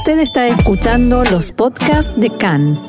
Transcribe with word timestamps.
Usted 0.00 0.20
está 0.20 0.48
escuchando 0.48 1.24
los 1.24 1.52
podcasts 1.52 2.10
de 2.18 2.30
CAN. 2.30 2.80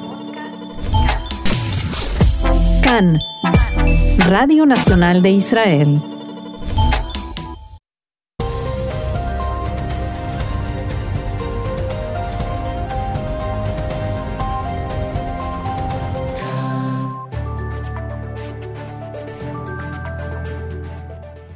CAN, 2.82 3.20
Radio 4.30 4.66
Nacional 4.66 5.22
de 5.22 5.32
Israel. 5.32 6.02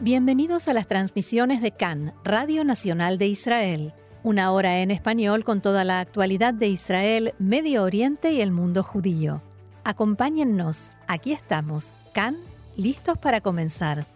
Bienvenidos 0.02 0.68
a 0.68 0.74
las 0.74 0.86
transmisiones 0.86 1.62
de 1.62 1.72
CAN, 1.72 2.14
Radio 2.26 2.66
Nacional 2.66 3.18
de 3.18 3.28
Israel. 3.28 3.94
Una 4.26 4.52
hora 4.54 4.80
en 4.80 4.89
español 4.89 5.44
con 5.44 5.62
toda 5.62 5.84
la 5.84 5.99
actualidad 5.99 6.52
de 6.52 6.68
Israel, 6.68 7.36
Medio 7.38 7.84
Oriente 7.84 8.32
y 8.32 8.41
el 8.41 8.49
mundo 8.49 8.82
judío. 8.82 9.44
Acompáñennos, 9.84 10.95
aquí 11.05 11.32
estamos, 11.32 11.94
CAN, 12.12 12.35
listos 12.76 13.20
para 13.20 13.40
comenzar. 13.40 14.15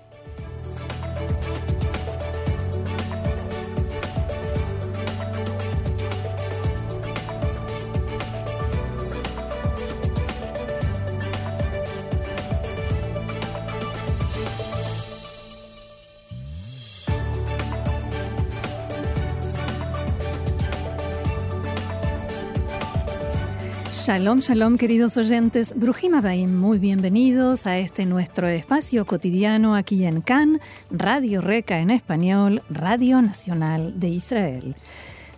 Shalom, 24.09 24.39
shalom, 24.39 24.77
queridos 24.77 25.17
oyentes. 25.17 25.75
Brujima 25.75 26.19
Baim, 26.19 26.57
muy 26.57 26.79
bienvenidos 26.79 27.67
a 27.67 27.77
este 27.77 28.07
nuestro 28.07 28.47
espacio 28.47 29.05
cotidiano 29.05 29.75
aquí 29.75 30.03
en 30.03 30.21
Cannes, 30.21 30.61
Radio 30.89 31.41
Reca 31.41 31.77
en 31.77 31.91
español, 31.91 32.63
Radio 32.71 33.21
Nacional 33.21 33.99
de 33.99 34.07
Israel. 34.07 34.75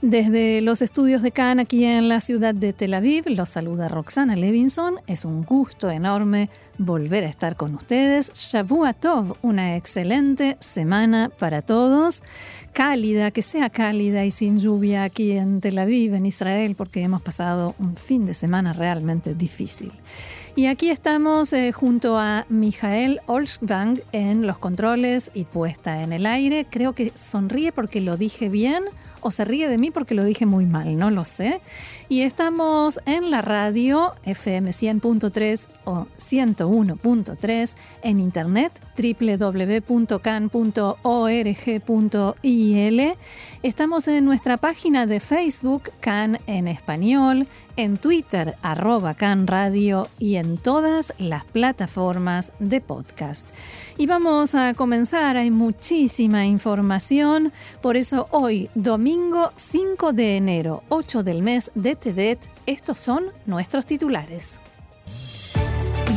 Desde 0.02 0.62
los 0.62 0.82
estudios 0.82 1.22
de 1.22 1.34
Cannes 1.34 1.66
aquí 1.66 1.84
en 1.84 2.08
la 2.08 2.22
ciudad 2.22 2.56
de 2.56 2.72
Tel 2.72 2.94
Aviv, 2.94 3.26
los 3.28 3.50
saluda 3.50 3.90
Roxana 3.90 4.38
Levinson. 4.38 5.02
Es 5.06 5.26
un 5.26 5.44
gusto 5.44 5.92
enorme 5.92 6.50
volver 6.78 7.26
a 7.26 7.30
estar 7.30 7.58
con 7.58 7.76
ustedes. 7.76 8.32
Shavua 8.34 8.94
Tov, 8.94 9.36
una 9.42 9.76
excelente 9.76 10.56
semana 10.62 11.30
para 11.38 11.62
todos 11.62 12.24
cálida, 12.72 13.32
que 13.32 13.42
sea 13.42 13.70
cálida 13.70 14.26
y 14.26 14.32
sin 14.32 14.60
lluvia 14.60 15.04
aquí 15.04 15.32
en 15.32 15.62
Tel 15.62 15.78
Aviv, 15.78 16.14
en 16.14 16.26
Israel, 16.26 16.76
porque 16.76 17.02
hemos 17.02 17.22
pasado 17.22 17.76
un 17.80 17.96
fin 17.96 18.26
de 18.26 18.34
semana 18.34 18.74
realmente 18.74 19.36
difícil. 19.36 19.92
Y 20.56 20.66
aquí 20.66 20.90
estamos 20.90 21.54
eh, 21.54 21.72
junto 21.72 22.18
a 22.18 22.46
Mijael 22.50 23.22
Olschwang 23.26 24.02
en 24.12 24.46
los 24.46 24.58
controles 24.58 25.32
y 25.34 25.46
puesta 25.46 26.02
en 26.04 26.12
el 26.12 26.26
aire. 26.26 26.66
Creo 26.70 26.94
que 26.94 27.12
sonríe 27.16 27.72
porque 27.72 28.02
lo 28.02 28.18
dije 28.18 28.50
bien 28.50 28.84
o 29.22 29.32
se 29.32 29.46
ríe 29.46 29.70
de 29.70 29.78
mí 29.78 29.92
porque 29.92 30.14
lo 30.14 30.26
dije 30.26 30.46
muy 30.46 30.66
mal, 30.66 30.98
no 30.98 31.10
lo 31.10 31.24
sé. 31.24 31.62
Y 32.12 32.24
estamos 32.24 33.00
en 33.06 33.32
la 33.32 33.42
radio 33.42 34.14
FM 34.26 34.72
100.3 34.72 35.68
o 35.86 36.08
101.3, 36.18 37.76
en 38.04 38.20
internet 38.20 38.82
www.can.org.il. 38.98 39.94
Estamos 43.64 44.08
en 44.10 44.26
nuestra 44.26 44.58
página 44.58 45.06
de 45.06 45.22
Facebook, 45.22 45.84
Can 46.02 46.38
en 46.48 46.68
español, 46.68 47.48
en 47.78 47.98
Twitter, 47.98 48.56
arroba 48.62 49.14
Can 49.14 49.48
Radio 49.48 50.10
y 50.20 50.36
en 50.36 50.58
todas 50.58 51.14
las 51.18 51.46
plataformas 51.46 52.52
de 52.60 52.82
podcast. 52.82 53.48
Y 53.98 54.06
vamos 54.06 54.54
a 54.56 54.74
comenzar, 54.74 55.38
hay 55.38 55.50
muchísima 55.50 56.46
información, 56.46 57.54
por 57.82 57.96
eso 57.96 58.28
hoy, 58.32 58.70
domingo 58.76 59.52
5 59.56 60.12
de 60.12 60.38
enero, 60.38 60.84
8 60.90 61.24
del 61.24 61.42
mes 61.42 61.72
de 61.76 61.96
Tebet, 62.02 62.50
estos 62.66 63.00
son 63.00 63.26
nuestros 63.46 63.86
titulares. 63.86 64.60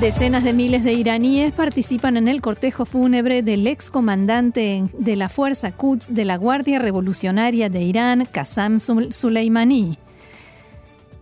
Decenas 0.00 0.43
de 0.43 0.53
miles 0.53 0.83
de 0.83 0.95
iraníes 0.95 1.53
participan 1.53 2.17
en 2.17 2.27
el 2.27 2.41
cortejo 2.41 2.84
fúnebre 2.84 3.43
del 3.43 3.67
excomandante 3.67 4.83
de 4.99 5.17
la 5.17 5.28
Fuerza 5.28 5.71
Quds 5.71 6.15
de 6.15 6.25
la 6.25 6.37
Guardia 6.37 6.78
Revolucionaria 6.78 7.69
de 7.69 7.83
Irán, 7.83 8.27
Qassam 8.27 8.81
Soleimani. 8.81 9.99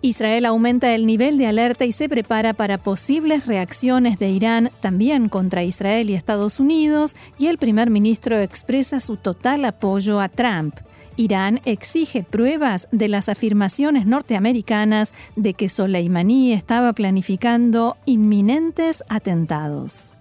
Israel 0.00 0.46
aumenta 0.46 0.94
el 0.94 1.06
nivel 1.06 1.38
de 1.38 1.46
alerta 1.46 1.84
y 1.84 1.92
se 1.92 2.08
prepara 2.08 2.54
para 2.54 2.78
posibles 2.78 3.46
reacciones 3.46 4.18
de 4.18 4.30
Irán 4.30 4.70
también 4.80 5.28
contra 5.28 5.64
Israel 5.64 6.10
y 6.10 6.14
Estados 6.14 6.58
Unidos, 6.58 7.14
y 7.38 7.48
el 7.48 7.58
primer 7.58 7.90
ministro 7.90 8.38
expresa 8.38 9.00
su 9.00 9.16
total 9.16 9.64
apoyo 9.64 10.20
a 10.20 10.28
Trump. 10.28 10.76
Irán 11.16 11.60
exige 11.64 12.22
pruebas 12.22 12.88
de 12.92 13.08
las 13.08 13.28
afirmaciones 13.28 14.06
norteamericanas 14.06 15.12
de 15.36 15.54
que 15.54 15.68
Soleimani 15.68 16.52
estaba 16.52 16.92
planificando 16.92 17.96
inminentes 18.06 19.04
atentados. 19.08 20.11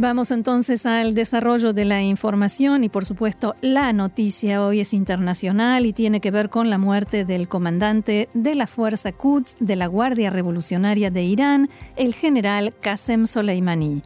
Vamos 0.00 0.30
entonces 0.30 0.86
al 0.86 1.12
desarrollo 1.12 1.72
de 1.72 1.84
la 1.84 2.00
información 2.00 2.84
y 2.84 2.88
por 2.88 3.04
supuesto 3.04 3.56
la 3.62 3.92
noticia 3.92 4.64
hoy 4.64 4.78
es 4.78 4.94
internacional 4.94 5.86
y 5.86 5.92
tiene 5.92 6.20
que 6.20 6.30
ver 6.30 6.50
con 6.50 6.70
la 6.70 6.78
muerte 6.78 7.24
del 7.24 7.48
comandante 7.48 8.28
de 8.32 8.54
la 8.54 8.68
Fuerza 8.68 9.10
Quds 9.10 9.56
de 9.58 9.74
la 9.74 9.88
Guardia 9.88 10.30
Revolucionaria 10.30 11.10
de 11.10 11.24
Irán, 11.24 11.68
el 11.96 12.14
general 12.14 12.72
Qasem 12.80 13.26
Soleimani. 13.26 14.04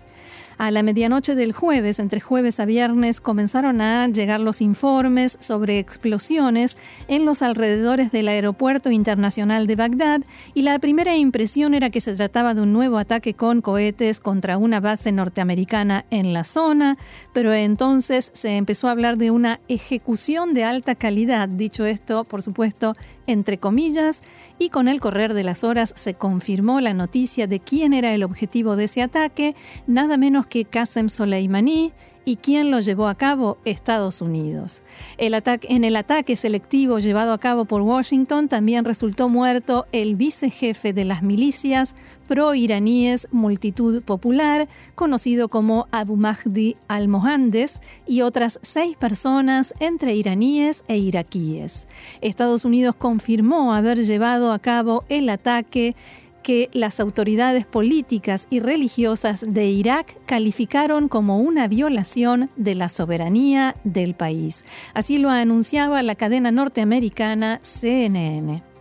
A 0.63 0.71
la 0.71 0.85
medianoche 0.85 1.35
del 1.35 1.53
jueves, 1.53 1.99
entre 1.99 2.21
jueves 2.21 2.61
a 2.61 2.67
viernes, 2.67 3.21
comenzaron 3.21 3.81
a 3.81 4.07
llegar 4.07 4.39
los 4.39 4.61
informes 4.61 5.37
sobre 5.41 5.81
explosiones 5.81 6.77
en 7.09 7.25
los 7.25 7.43
alrededores 7.43 8.13
del 8.13 8.29
aeropuerto 8.29 8.93
internacional 8.93 9.67
de 9.67 9.75
Bagdad 9.75 10.21
y 10.55 10.63
la 10.63 10.79
primera 10.79 11.17
impresión 11.17 11.75
era 11.75 11.91
que 11.91 12.01
se 12.01 12.15
trataba 12.15 12.55
de 12.55 12.61
un 12.61 12.73
nuevo 12.73 12.99
ataque 12.99 13.35
con 13.35 13.61
cohetes 13.61 14.21
contra 14.21 14.57
una 14.57 14.79
base 14.79 15.11
norteamericana 15.11 16.05
en 16.11 16.33
la 16.33 16.45
zona, 16.45 16.97
pero 17.33 17.53
entonces 17.53 18.31
se 18.33 18.57
empezó 18.57 18.87
a 18.87 18.93
hablar 18.93 19.17
de 19.19 19.33
una 19.33 19.59
ejecución 19.67 20.55
de 20.55 20.63
alta 20.63 20.95
calidad. 20.95 21.49
Dicho 21.49 21.85
esto, 21.85 22.23
por 22.23 22.41
supuesto, 22.41 22.95
entre 23.27 23.59
comillas, 23.59 24.23
y 24.59 24.69
con 24.69 24.89
el 24.89 25.01
correr 25.01 25.35
de 25.35 25.45
las 25.45 25.65
horas 25.65 25.93
se 25.97 26.15
confirmó 26.15 26.81
la 26.81 26.95
noticia 26.95 27.47
de 27.47 27.61
quién 27.61 27.93
era 27.93 28.15
el 28.15 28.23
objetivo 28.23 28.77
de 28.77 28.85
ese 28.85 29.03
ataque, 29.03 29.55
nada 29.87 30.17
menos 30.17 30.47
que 30.47 30.65
Qasem 30.65 31.09
Soleimani, 31.09 31.93
y 32.25 32.37
quién 32.37 32.71
lo 32.71 32.81
llevó 32.81 33.09
a 33.09 33.15
cabo, 33.15 33.59
Estados 33.65 34.21
Unidos. 34.21 34.83
En 35.19 35.85
el 35.85 35.97
ataque 35.97 36.37
selectivo 36.37 36.99
llevado 36.99 37.33
a 37.33 37.39
cabo 37.39 37.65
por 37.65 37.83
Washington 37.83 38.49
también 38.49 38.85
resultó 38.85 39.29
muerto 39.29 39.87
el 39.93 40.17
vicejefe 40.17 40.93
de 40.93 41.05
las 41.05 41.23
milicias 41.23 41.95
pro-iraníes 42.29 43.29
Multitud 43.31 44.03
Popular, 44.03 44.69
conocido 44.95 45.49
como 45.49 45.87
Abu 45.91 46.17
Mahdi 46.17 46.77
al-Mohandes, 46.89 47.81
y 48.07 48.23
otras 48.23 48.59
seis 48.63 48.97
personas 48.97 49.75
entre 49.81 50.15
iraníes 50.15 50.85
e 50.89 50.97
iraquíes. 50.97 51.89
Estados 52.21 52.65
Unidos 52.65 52.95
confirmó 52.97 53.75
haber 53.75 54.03
llevado 54.03 54.53
a 54.53 54.59
cabo 54.59 55.05
el 55.09 55.29
ataque 55.29 55.95
que 56.43 56.69
las 56.73 57.01
autoridades 57.01 57.67
políticas 57.67 58.47
y 58.51 58.61
religiosas 58.61 59.45
de 59.49 59.67
Irak 59.67 60.17
calificaron 60.27 61.09
como 61.09 61.39
una 61.39 61.69
violación 61.69 62.51
de 62.57 62.75
la 62.75 62.89
soberanía 62.89 63.77
del 63.85 64.15
país. 64.15 64.65
Así 64.95 65.19
lo 65.19 65.31
anunciaba 65.31 66.03
la 66.03 66.15
cadena 66.15 66.53
norteamericana 66.53 67.61
CNN. 67.63 68.72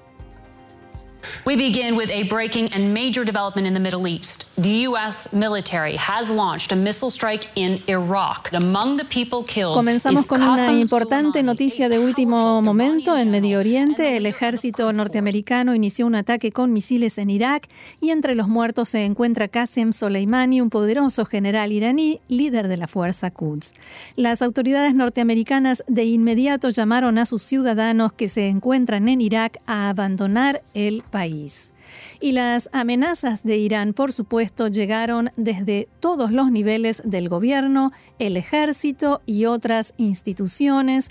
We 1.45 1.56
begin 1.56 1.95
with 1.95 2.09
a 2.09 2.23
breaking 2.23 2.73
and 2.73 2.94
major 2.94 3.23
development 3.25 3.68
in 3.68 3.73
the 3.73 3.79
Middle 3.79 4.07
East. 4.07 4.45
The 4.57 4.88
U.S. 4.89 5.31
military 5.33 5.95
has 5.97 6.29
launched 6.29 6.71
a 6.71 6.75
missile 6.75 7.09
strike 7.09 7.47
in 7.56 7.81
Iraq. 7.88 8.50
Among 8.53 8.97
the 8.97 9.06
people 9.06 9.44
killed 9.44 9.75
Comenzamos 9.75 10.25
con 10.25 10.41
una 10.41 10.71
importante 10.73 11.44
noticia 11.44 11.89
de 11.89 12.00
último 12.00 12.62
momento. 12.62 13.18
En 13.18 13.31
Medio 13.31 13.59
Oriente, 13.59 14.18
el 14.18 14.25
ejército 14.25 14.91
norteamericano 14.94 15.75
inició 15.75 16.06
un 16.06 16.15
ataque 16.15 16.51
con 16.51 16.73
misiles 16.73 17.18
en 17.18 17.29
Irak 17.29 17.67
y 18.00 18.09
entre 18.09 18.35
los 18.35 18.47
muertos 18.47 18.89
se 18.89 19.06
encuentra 19.06 19.47
Qasem 19.47 19.94
Soleimani, 19.94 20.62
un 20.62 20.69
poderoso 20.69 21.25
general 21.25 21.71
iraní, 21.71 22.19
líder 22.27 22.67
de 22.67 22.77
la 22.77 22.88
fuerza 22.88 23.31
Quds. 23.31 23.74
Las 24.15 24.41
autoridades 24.41 24.95
norteamericanas 24.95 25.83
de 25.88 26.06
inmediato 26.06 26.69
llamaron 26.69 27.17
a 27.17 27.25
sus 27.25 27.41
ciudadanos 27.41 28.13
que 28.13 28.29
se 28.29 28.47
encuentran 28.47 29.09
en 29.09 29.21
Irak 29.21 29.59
a 29.65 29.89
abandonar 29.89 30.62
el 30.74 31.03
país. 31.12 31.72
Y 32.19 32.31
las 32.31 32.69
amenazas 32.72 33.44
de 33.44 33.58
Irán, 33.58 33.94
por 33.94 34.13
supuesto, 34.13 34.68
llegaron 34.68 35.30
desde 35.36 35.88
todos 36.00 36.31
los 36.31 36.52
niveles 36.52 37.02
del 37.06 37.30
gobierno, 37.30 37.92
el 38.19 38.38
ejército 38.38 39.22
y 39.25 39.46
otras 39.46 39.94
instituciones. 39.98 41.10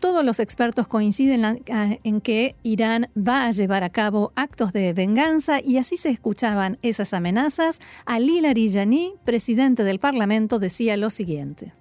Todos 0.00 0.24
los 0.24 0.40
expertos 0.40 0.86
coinciden 0.86 1.62
en 1.66 2.20
que 2.20 2.54
Irán 2.62 3.08
va 3.16 3.46
a 3.46 3.50
llevar 3.50 3.82
a 3.82 3.90
cabo 3.90 4.32
actos 4.34 4.74
de 4.74 4.92
venganza 4.92 5.60
y 5.64 5.78
así 5.78 5.96
se 5.96 6.10
escuchaban 6.10 6.76
esas 6.82 7.14
amenazas. 7.14 7.80
Ali 8.04 8.40
Larijani, 8.40 9.14
presidente 9.24 9.84
del 9.84 9.98
Parlamento, 9.98 10.58
decía 10.58 10.98
lo 10.98 11.08
siguiente. 11.08 11.79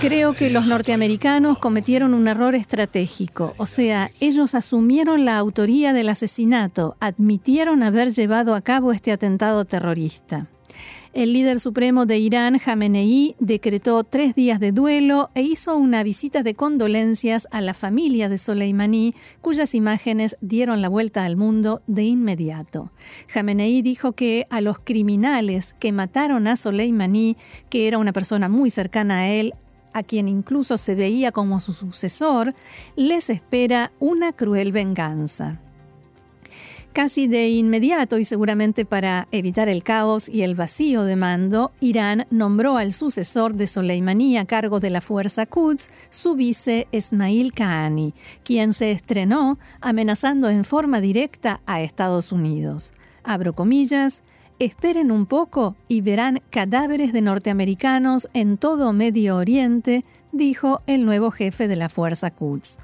Creo 0.00 0.32
que 0.32 0.48
los 0.50 0.64
norteamericanos 0.66 1.58
cometieron 1.58 2.14
un 2.14 2.28
error 2.28 2.54
estratégico, 2.54 3.54
o 3.56 3.66
sea, 3.66 4.12
ellos 4.20 4.54
asumieron 4.54 5.24
la 5.24 5.38
autoría 5.38 5.92
del 5.92 6.08
asesinato, 6.08 6.96
admitieron 7.00 7.82
haber 7.82 8.10
llevado 8.10 8.54
a 8.54 8.60
cabo 8.60 8.92
este 8.92 9.10
atentado 9.10 9.64
terrorista. 9.64 10.46
El 11.14 11.32
líder 11.32 11.58
supremo 11.58 12.04
de 12.04 12.18
Irán, 12.18 12.58
Jamenei, 12.58 13.34
decretó 13.40 14.04
tres 14.04 14.34
días 14.34 14.60
de 14.60 14.72
duelo 14.72 15.30
e 15.34 15.42
hizo 15.42 15.74
una 15.74 16.02
visita 16.02 16.42
de 16.42 16.54
condolencias 16.54 17.48
a 17.50 17.62
la 17.62 17.72
familia 17.72 18.28
de 18.28 18.36
Soleimani, 18.36 19.14
cuyas 19.40 19.74
imágenes 19.74 20.36
dieron 20.42 20.82
la 20.82 20.90
vuelta 20.90 21.24
al 21.24 21.36
mundo 21.36 21.80
de 21.86 22.04
inmediato. 22.04 22.92
Jamenei 23.28 23.80
dijo 23.80 24.12
que 24.12 24.46
a 24.50 24.60
los 24.60 24.80
criminales 24.80 25.74
que 25.78 25.92
mataron 25.92 26.46
a 26.46 26.56
Soleimani, 26.56 27.38
que 27.70 27.88
era 27.88 27.96
una 27.96 28.12
persona 28.12 28.50
muy 28.50 28.68
cercana 28.68 29.20
a 29.20 29.28
él, 29.28 29.54
a 29.94 30.02
quien 30.02 30.28
incluso 30.28 30.76
se 30.76 30.94
veía 30.94 31.32
como 31.32 31.58
su 31.58 31.72
sucesor, 31.72 32.54
les 32.96 33.30
espera 33.30 33.92
una 33.98 34.32
cruel 34.32 34.72
venganza. 34.72 35.58
Casi 36.98 37.28
de 37.28 37.48
inmediato 37.48 38.18
y 38.18 38.24
seguramente 38.24 38.84
para 38.84 39.28
evitar 39.30 39.68
el 39.68 39.84
caos 39.84 40.28
y 40.28 40.42
el 40.42 40.56
vacío 40.56 41.04
de 41.04 41.14
mando, 41.14 41.70
Irán 41.78 42.26
nombró 42.30 42.76
al 42.76 42.92
sucesor 42.92 43.54
de 43.54 43.68
Soleimani 43.68 44.36
a 44.36 44.46
cargo 44.46 44.80
de 44.80 44.90
la 44.90 45.00
Fuerza 45.00 45.46
Quds, 45.46 45.90
su 46.10 46.34
vice 46.34 46.88
Esmail 46.90 47.52
Kahani, 47.52 48.14
quien 48.42 48.72
se 48.72 48.90
estrenó 48.90 49.60
amenazando 49.80 50.48
en 50.48 50.64
forma 50.64 51.00
directa 51.00 51.60
a 51.66 51.82
Estados 51.82 52.32
Unidos. 52.32 52.92
Abro 53.22 53.52
comillas, 53.52 54.24
esperen 54.58 55.12
un 55.12 55.26
poco 55.26 55.76
y 55.86 56.00
verán 56.00 56.40
cadáveres 56.50 57.12
de 57.12 57.22
norteamericanos 57.22 58.28
en 58.34 58.56
todo 58.58 58.92
Medio 58.92 59.36
Oriente, 59.36 60.04
dijo 60.32 60.82
el 60.88 61.06
nuevo 61.06 61.30
jefe 61.30 61.68
de 61.68 61.76
la 61.76 61.90
Fuerza 61.90 62.32
Quds. 62.32 62.78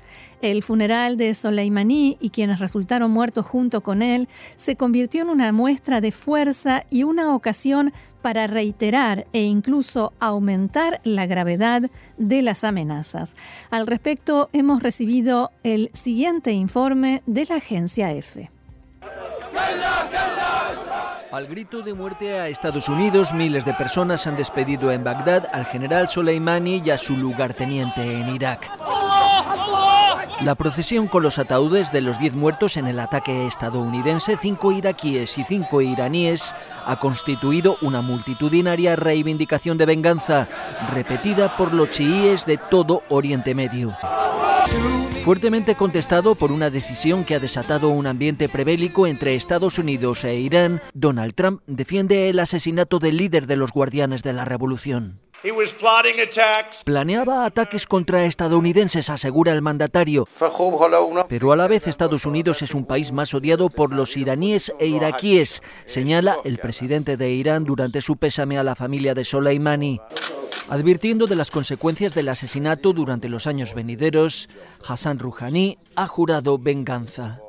El 0.45 0.63
funeral 0.63 1.17
de 1.17 1.33
Soleimani 1.33 2.19
y 2.21 2.29
quienes 2.29 2.59
resultaron 2.59 3.11
muertos 3.11 3.47
junto 3.47 3.81
con 3.81 4.03
él 4.03 4.29
se 4.57 4.77
convirtió 4.77 5.23
en 5.23 5.31
una 5.31 5.53
muestra 5.53 6.03
de 6.03 6.13
fuerza 6.13 6.85
y 6.91 7.03
una 7.03 7.35
ocasión 7.35 7.95
para 8.21 8.47
reiterar 8.47 9.27
e 9.33 9.45
incluso 9.45 10.13
aumentar 10.21 11.01
la 11.03 11.25
gravedad 11.25 11.85
de 12.19 12.43
las 12.43 12.63
amenazas. 12.63 13.35
Al 13.71 13.87
respecto, 13.87 14.51
hemos 14.53 14.83
recibido 14.83 15.51
el 15.63 15.89
siguiente 15.95 16.53
informe 16.53 17.23
de 17.25 17.47
la 17.47 17.55
agencia 17.55 18.13
EFE. 18.13 18.51
Al 21.33 21.47
grito 21.47 21.81
de 21.81 21.95
muerte 21.95 22.39
a 22.39 22.49
Estados 22.49 22.91
Unidos, 22.91 23.33
miles 23.33 23.65
de 23.65 23.73
personas 23.73 24.27
han 24.27 24.37
despedido 24.37 24.93
en 24.93 25.05
Bagdad 25.05 25.49
al 25.55 25.65
general 25.65 26.07
Soleimani 26.07 26.83
y 26.85 26.91
a 26.91 26.99
su 26.99 27.17
lugarteniente 27.17 28.21
en 28.21 28.29
Irak. 28.29 28.71
La 30.41 30.57
procesión 30.57 31.07
con 31.07 31.23
los 31.23 31.39
ataúdes 31.39 31.93
de 31.93 32.01
los 32.01 32.19
10 32.19 32.35
muertos 32.35 32.77
en 32.77 32.87
el 32.87 32.99
ataque 32.99 33.47
estadounidense, 33.47 34.37
cinco 34.37 34.73
iraquíes 34.73 35.39
y 35.39 35.45
cinco 35.45 35.81
iraníes, 35.81 36.55
ha 36.85 36.99
constituido 36.99 37.77
una 37.83 38.03
multitudinaria 38.03 38.97
reivindicación 38.97 39.79
de 39.79 39.87
venganza, 39.87 40.49
repetida 40.93 41.57
por 41.57 41.73
los 41.73 41.91
chiíes 41.91 42.45
de 42.47 42.59
todo 42.59 43.03
Oriente 43.09 43.55
Medio. 43.55 43.95
Fuertemente 45.25 45.75
contestado 45.75 46.35
por 46.35 46.53
una 46.53 46.69
decisión 46.69 47.25
que 47.25 47.37
ha 47.37 47.41
desatado 47.41 47.89
un 47.89 48.07
ambiente 48.07 48.49
prebélico 48.49 49.07
entre 49.07 49.37
Estados 49.37 49.79
Unidos 49.79 50.25
e 50.25 50.35
Irán, 50.35 50.83
Donald 50.93 51.35
Trump 51.35 51.63
defiende 51.67 52.29
el 52.29 52.39
asesinato 52.41 52.99
del 52.99 53.17
líder 53.17 53.47
de 53.47 53.57
los 53.57 53.71
guardianes 53.71 54.23
de 54.23 54.35
la 54.35 54.45
revolución. 54.45 55.24
Planeaba 56.85 57.45
ataques 57.45 57.87
contra 57.87 58.25
estadounidenses, 58.25 59.11
asegura 59.11 59.53
el 59.53 59.61
mandatario. 59.61 60.27
Pero 61.29 61.53
a 61.53 61.57
la 61.57 61.69
vez 61.69 61.87
Estados 61.87 62.25
Unidos 62.25 62.63
es 62.63 62.75
un 62.75 62.87
país 62.87 63.13
más 63.13 63.35
odiado 63.35 63.69
por 63.69 63.93
los 63.93 64.17
iraníes 64.17 64.73
e 64.79 64.87
iraquíes, 64.87 65.63
señala 65.87 66.39
el 66.45 66.59
presidente 66.59 67.17
de 67.17 67.31
Irán 67.31 67.65
durante 67.65 68.01
su 68.01 68.17
pésame 68.17 68.57
a 68.57 68.63
la 68.63 68.75
familia 68.75 69.15
de 69.15 69.25
Soleimani. 69.25 70.01
Advirtiendo 70.71 71.27
de 71.27 71.37
las 71.37 71.51
consecuencias 71.51 72.15
del 72.15 72.31
asesinato 72.31 72.95
durante 72.95 73.29
los 73.29 73.47
años 73.47 73.75
venideros, 73.75 74.49
Hassan 74.87 75.19
Rouhani 75.19 75.79
ha 75.95 76.07
jurado 76.07 76.59
venganza. 76.59 77.41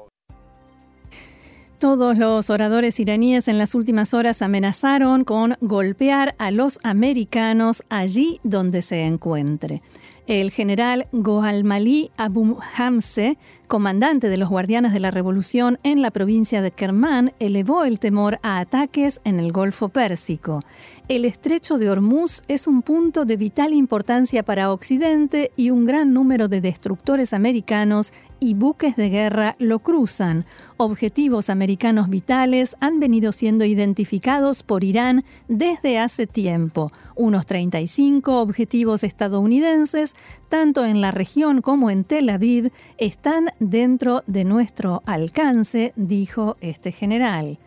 Todos 1.80 2.18
los 2.18 2.50
oradores 2.50 3.02
iraníes 3.02 3.50
en 3.50 3.58
las 3.58 3.76
últimas 3.76 4.14
horas 4.14 4.42
amenazaron 4.42 5.26
con 5.26 5.56
golpear 5.60 6.34
a 6.38 6.50
los 6.50 6.80
americanos 6.84 7.84
allí 7.90 8.40
donde 8.44 8.82
se 8.82 9.06
encuentre. 9.06 9.82
El 10.26 10.50
general 10.50 11.08
Goalmali 11.12 12.10
Abu 12.18 12.58
Hamse, 12.78 13.38
comandante 13.68 14.28
de 14.28 14.38
los 14.38 14.50
Guardianes 14.50 14.92
de 14.94 15.00
la 15.00 15.12
Revolución 15.12 15.78
en 15.84 16.02
la 16.02 16.10
provincia 16.10 16.64
de 16.64 16.72
Kermán, 16.72 17.34
elevó 17.40 17.84
el 17.84 18.00
temor 18.00 18.40
a 18.42 18.60
ataques 18.60 19.22
en 19.24 19.40
el 19.40 19.52
Golfo 19.52 19.90
Pérsico. 19.90 20.62
El 21.10 21.26
estrecho 21.26 21.78
de 21.78 21.92
Hormuz 21.92 22.42
es 22.48 22.66
un 22.66 22.82
punto 22.82 23.26
de 23.26 23.38
vital 23.38 23.74
importancia 23.74 24.42
para 24.42 24.72
Occidente 24.72 25.52
y 25.56 25.70
un 25.70 25.86
gran 25.86 26.14
número 26.14 26.48
de 26.48 26.62
destructores 26.62 27.32
americanos 27.32 28.12
y 28.40 28.54
buques 28.54 28.96
de 28.96 29.10
guerra 29.10 29.56
lo 29.60 29.80
cruzan. 29.80 30.46
Objetivos 30.78 31.50
americanos 31.50 32.10
vitales 32.10 32.76
han 32.80 33.00
venido 33.00 33.32
siendo 33.32 33.66
identificados 33.66 34.64
por 34.64 34.84
Irán 34.84 35.24
desde 35.48 36.00
hace 36.00 36.28
tiempo. 36.28 36.92
Unos 37.16 37.46
35 37.46 38.42
objetivos 38.42 39.04
estadounidenses, 39.04 40.16
tanto 40.50 40.86
en 40.86 41.02
la 41.02 41.12
región 41.12 41.62
como 41.62 41.90
en 41.90 42.04
Tel 42.04 42.30
Aviv, 42.30 42.72
están 42.98 43.50
dentro 43.60 44.22
de 44.28 44.44
nuestro 44.44 45.02
alcance, 45.06 45.94
dijo 45.96 46.58
este 46.62 46.92
general. 46.92 47.58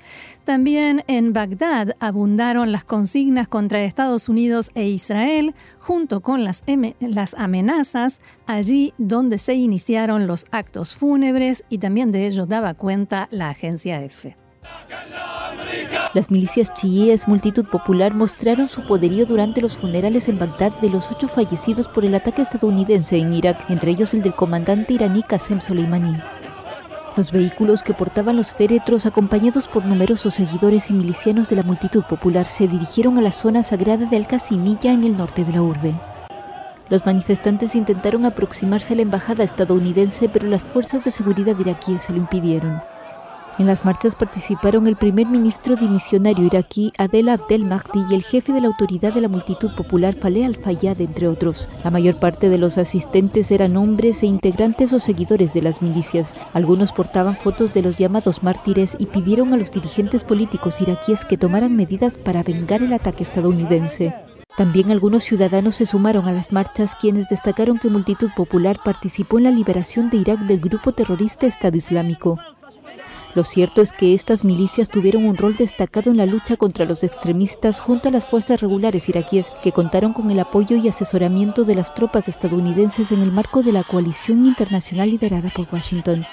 También 0.48 1.04
en 1.08 1.34
Bagdad 1.34 1.90
abundaron 2.00 2.72
las 2.72 2.82
consignas 2.82 3.48
contra 3.48 3.82
Estados 3.82 4.30
Unidos 4.30 4.70
e 4.74 4.88
Israel, 4.88 5.54
junto 5.78 6.22
con 6.22 6.42
las, 6.42 6.64
amenazas 7.36 8.22
allí 8.46 8.94
donde 8.96 9.36
se 9.36 9.52
iniciaron 9.52 10.26
los 10.26 10.46
actos 10.50 10.96
fúnebres 10.96 11.64
y 11.68 11.76
también 11.76 12.12
de 12.12 12.26
ello 12.26 12.46
daba 12.46 12.72
cuenta 12.72 13.28
la 13.30 13.50
agencia 13.50 14.02
EFE. 14.02 14.36
Las 16.14 16.30
milicias 16.30 16.72
chiíes 16.72 17.28
multitud 17.28 17.66
popular 17.66 18.14
mostraron 18.14 18.68
su 18.68 18.86
poderío 18.86 19.26
durante 19.26 19.60
los 19.60 19.76
funerales 19.76 20.28
en 20.30 20.38
Bagdad 20.38 20.72
de 20.80 20.88
los 20.88 21.10
ocho 21.10 21.28
fallecidos 21.28 21.88
por 21.88 22.06
el 22.06 22.14
ataque 22.14 22.40
estadounidense 22.40 23.18
en 23.18 23.34
Irak, 23.34 23.68
entre 23.68 23.90
ellos 23.90 24.14
el 24.14 24.22
del 24.22 24.34
comandante 24.34 24.94
iraní 24.94 25.22
Qasem 25.22 25.60
Soleimani. 25.60 26.16
Los 27.18 27.32
vehículos 27.32 27.82
que 27.82 27.94
portaban 27.94 28.36
los 28.36 28.52
féretros, 28.52 29.04
acompañados 29.04 29.66
por 29.66 29.84
numerosos 29.84 30.34
seguidores 30.34 30.88
y 30.88 30.92
milicianos 30.92 31.48
de 31.48 31.56
la 31.56 31.64
multitud 31.64 32.04
popular, 32.04 32.46
se 32.46 32.68
dirigieron 32.68 33.18
a 33.18 33.20
la 33.20 33.32
zona 33.32 33.64
sagrada 33.64 34.06
de 34.06 34.16
Al-Qasimiyya 34.16 34.92
en 34.92 35.02
el 35.02 35.16
norte 35.16 35.44
de 35.44 35.50
la 35.50 35.60
urbe. 35.60 35.94
Los 36.88 37.04
manifestantes 37.04 37.74
intentaron 37.74 38.24
aproximarse 38.24 38.92
a 38.92 38.96
la 38.96 39.02
embajada 39.02 39.42
estadounidense, 39.42 40.28
pero 40.28 40.46
las 40.46 40.62
fuerzas 40.62 41.02
de 41.02 41.10
seguridad 41.10 41.58
iraquíes 41.58 42.02
se 42.02 42.12
lo 42.12 42.18
impidieron. 42.18 42.80
En 43.58 43.66
las 43.66 43.84
marchas 43.84 44.14
participaron 44.14 44.86
el 44.86 44.94
primer 44.94 45.26
ministro 45.26 45.74
dimisionario 45.74 46.44
iraquí 46.44 46.92
Adel 46.96 47.28
Abdel 47.28 47.64
Mahdi 47.64 48.04
y 48.08 48.14
el 48.14 48.22
jefe 48.22 48.52
de 48.52 48.60
la 48.60 48.68
autoridad 48.68 49.12
de 49.12 49.20
la 49.20 49.26
multitud 49.28 49.74
popular 49.74 50.14
Faleh 50.14 50.44
al-Fayyad, 50.44 51.00
entre 51.00 51.26
otros. 51.26 51.68
La 51.82 51.90
mayor 51.90 52.20
parte 52.20 52.50
de 52.50 52.58
los 52.58 52.78
asistentes 52.78 53.50
eran 53.50 53.76
hombres 53.76 54.22
e 54.22 54.26
integrantes 54.26 54.92
o 54.92 55.00
seguidores 55.00 55.54
de 55.54 55.62
las 55.62 55.82
milicias. 55.82 56.36
Algunos 56.52 56.92
portaban 56.92 57.34
fotos 57.34 57.74
de 57.74 57.82
los 57.82 57.98
llamados 57.98 58.44
mártires 58.44 58.96
y 58.96 59.06
pidieron 59.06 59.52
a 59.52 59.56
los 59.56 59.72
dirigentes 59.72 60.22
políticos 60.22 60.80
iraquíes 60.80 61.24
que 61.24 61.36
tomaran 61.36 61.74
medidas 61.74 62.16
para 62.16 62.44
vengar 62.44 62.82
el 62.82 62.92
ataque 62.92 63.24
estadounidense. 63.24 64.14
También 64.56 64.92
algunos 64.92 65.24
ciudadanos 65.24 65.74
se 65.76 65.86
sumaron 65.86 66.28
a 66.28 66.32
las 66.32 66.52
marchas 66.52 66.94
quienes 66.94 67.28
destacaron 67.28 67.78
que 67.80 67.90
Multitud 67.90 68.30
Popular 68.36 68.78
participó 68.84 69.38
en 69.38 69.44
la 69.44 69.50
liberación 69.50 70.10
de 70.10 70.18
Irak 70.18 70.40
del 70.46 70.60
grupo 70.60 70.92
terrorista 70.92 71.46
Estado 71.46 71.76
Islámico. 71.76 72.38
Lo 73.34 73.44
cierto 73.44 73.82
es 73.82 73.92
que 73.92 74.14
estas 74.14 74.42
milicias 74.42 74.88
tuvieron 74.88 75.24
un 75.24 75.36
rol 75.36 75.56
destacado 75.56 76.10
en 76.10 76.16
la 76.16 76.26
lucha 76.26 76.56
contra 76.56 76.86
los 76.86 77.04
extremistas 77.04 77.78
junto 77.78 78.08
a 78.08 78.12
las 78.12 78.24
fuerzas 78.24 78.60
regulares 78.60 79.08
iraquíes 79.08 79.52
que 79.62 79.72
contaron 79.72 80.12
con 80.12 80.30
el 80.30 80.40
apoyo 80.40 80.76
y 80.76 80.88
asesoramiento 80.88 81.64
de 81.64 81.74
las 81.74 81.94
tropas 81.94 82.28
estadounidenses 82.28 83.12
en 83.12 83.20
el 83.20 83.30
marco 83.30 83.62
de 83.62 83.72
la 83.72 83.84
coalición 83.84 84.46
internacional 84.46 85.10
liderada 85.10 85.50
por 85.54 85.68
Washington. 85.70 86.26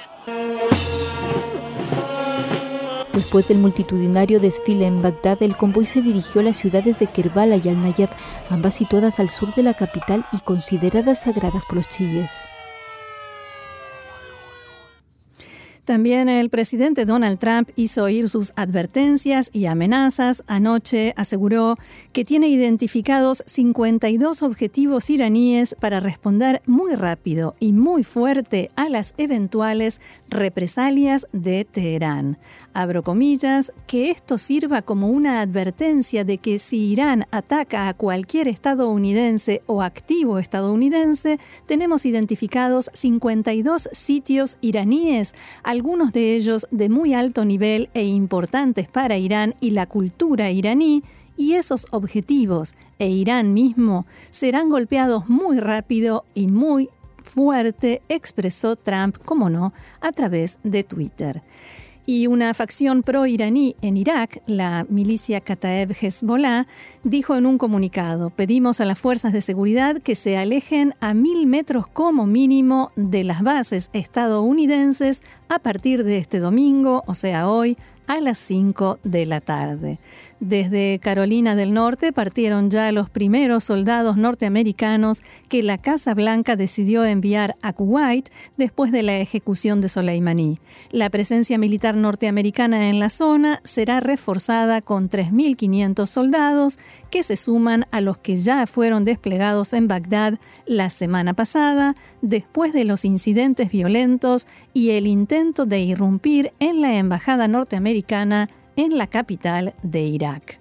Después 3.14 3.48
del 3.48 3.60
multitudinario 3.60 4.42
desfile 4.42 4.88
en 4.88 5.02
Bagdad, 5.02 5.42
el 5.42 5.56
convoy 5.56 5.86
se 5.86 6.02
dirigió 6.02 6.42
a 6.42 6.46
las 6.46 6.58
ciudades 6.58 7.00
de 7.00 7.08
Kerbala 7.08 7.56
y 7.56 7.70
Al-Nayab, 7.70 8.10
ambas 8.50 8.76
situadas 8.76 9.22
al 9.22 9.30
sur 9.30 9.54
de 9.56 9.64
la 9.64 9.74
capital 9.74 10.26
y 10.34 10.40
consideradas 10.40 11.22
sagradas 11.22 11.66
por 11.66 11.78
los 11.78 11.88
chiíes. 11.88 12.44
También 15.86 16.30
el 16.30 16.50
presidente 16.50 17.06
Donald 17.06 17.38
Trump 17.38 17.70
hizo 17.76 18.06
oír 18.06 18.28
sus 18.28 18.54
advertencias 18.56 19.52
y 19.54 19.68
amenazas. 19.68 20.44
Anoche 20.48 21.14
aseguró 21.16 21.78
que 22.12 22.26
tiene 22.26 22.48
identificados 22.48 23.44
52 23.46 24.42
objetivos 24.42 25.12
iraníes 25.12 25.76
para 25.80 26.00
responder 26.00 26.64
muy 26.66 26.96
rápido 26.96 27.56
y 27.60 27.72
muy 27.72 28.04
fuerte 28.04 28.72
a 28.76 28.90
las 28.90 29.14
eventuales 29.18 30.02
represalias 30.28 31.28
de 31.34 31.66
Teherán. 31.66 32.40
Abro 32.74 33.04
comillas, 33.04 33.72
que 33.86 34.10
esto 34.10 34.40
sirva 34.40 34.82
como 34.82 35.10
una 35.10 35.40
advertencia 35.40 36.26
de 36.26 36.40
que 36.40 36.58
si 36.58 36.92
Irán 36.92 37.26
ataca 37.32 37.88
a 37.88 37.94
cualquier 37.94 38.48
estadounidense 38.48 39.62
o 39.68 39.82
activo 39.82 40.40
estadounidense, 40.40 41.40
tenemos 41.68 42.06
identificados 42.06 42.90
52 42.94 43.90
sitios 43.94 44.58
iraníes 44.62 45.34
algunos 45.76 46.14
de 46.14 46.38
ellos 46.38 46.68
de 46.72 46.88
muy 46.88 47.14
alto 47.14 47.44
nivel 47.44 47.90
e 47.94 48.06
importantes 48.06 48.88
para 48.88 49.18
Irán 49.18 49.56
y 49.60 49.72
la 49.72 49.88
cultura 49.88 50.50
iraní, 50.50 51.04
y 51.36 51.56
esos 51.56 51.88
objetivos 51.92 52.76
e 52.98 53.10
Irán 53.10 53.54
mismo 53.54 54.06
serán 54.30 54.70
golpeados 54.70 55.28
muy 55.28 55.60
rápido 55.60 56.24
y 56.34 56.48
muy 56.48 56.90
fuerte, 57.24 58.02
expresó 58.08 58.78
Trump, 58.78 59.18
como 59.26 59.50
no, 59.50 59.74
a 60.00 60.14
través 60.14 60.60
de 60.64 60.86
Twitter 60.86 61.44
y 62.06 62.28
una 62.28 62.54
facción 62.54 63.04
pro-iraní 63.04 63.76
en 63.82 63.98
Irak, 63.98 64.42
la 64.46 64.86
milicia 64.90 65.42
Kataeb 65.42 65.92
Hezbollah, 66.00 66.68
dijo 67.04 67.36
en 67.36 67.46
un 67.46 67.58
comunicado, 67.58 68.30
pedimos 68.30 68.82
a 68.82 68.86
las 68.86 69.00
fuerzas 69.00 69.34
de 69.34 69.42
seguridad 69.42 70.02
que 70.02 70.16
se 70.16 70.38
alejen 70.38 70.94
a 71.00 71.14
mil 71.14 71.48
metros 71.48 71.88
como 71.88 72.28
mínimo 72.28 72.92
de 72.96 73.24
las 73.24 73.42
bases 73.42 73.90
estadounidenses 73.94 75.24
a 75.50 75.60
partir 75.60 76.04
de 76.04 76.18
este 76.18 76.40
domingo, 76.40 77.04
o 77.08 77.14
sea 77.14 77.50
hoy, 77.50 77.78
a 78.08 78.22
las 78.22 78.38
5 78.38 79.00
de 79.04 79.26
la 79.26 79.42
tarde. 79.42 80.00
Desde 80.48 81.00
Carolina 81.00 81.56
del 81.56 81.74
Norte 81.74 82.14
partieron 82.14 82.70
ya 82.70 82.92
los 82.92 83.10
primeros 83.10 83.64
soldados 83.64 84.16
norteamericanos 84.16 85.24
que 85.50 85.64
la 85.64 85.80
Casa 85.80 86.14
Blanca 86.14 86.56
decidió 86.56 87.04
enviar 87.04 87.56
a 87.64 87.74
Kuwait 87.74 88.30
después 88.56 88.92
de 88.92 89.02
la 89.02 89.18
ejecución 89.18 89.82
de 89.82 89.90
Soleimani. 89.90 90.60
La 90.92 91.10
presencia 91.10 91.58
militar 91.58 91.96
norteamericana 91.96 92.92
en 92.92 93.00
la 93.00 93.10
zona 93.10 93.60
será 93.64 94.02
reforzada 94.02 94.84
con 94.84 95.10
3.500 95.10 96.06
soldados 96.06 96.78
que 97.10 97.24
se 97.24 97.38
suman 97.38 97.88
a 97.90 98.00
los 98.00 98.18
que 98.20 98.36
ya 98.36 98.68
fueron 98.68 99.04
desplegados 99.04 99.74
en 99.74 99.88
Bagdad 99.88 100.36
la 100.68 100.92
semana 100.92 101.34
pasada 101.34 101.96
después 102.22 102.72
de 102.72 102.86
los 102.86 103.04
incidentes 103.04 103.72
violentos 103.72 104.46
y 104.76 104.92
el 104.92 105.08
intento 105.08 105.66
de 105.66 105.80
irrumpir 105.80 106.54
en 106.60 106.82
la 106.82 107.00
embajada 107.00 107.48
norteamericana 107.48 108.48
en 108.76 108.98
la 108.98 109.08
capital 109.08 109.74
de 109.84 110.02
Irak. 110.02 110.60